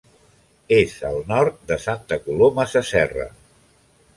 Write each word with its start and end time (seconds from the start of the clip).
És 0.77 0.95
al 1.09 1.17
nord 1.33 1.61
de 1.73 1.79
Santa 1.83 2.19
Coloma 2.25 2.67
Sasserra. 2.73 3.29